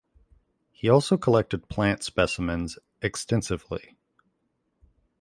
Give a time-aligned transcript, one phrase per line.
[0.71, 3.97] He also collected plant specimens extensively.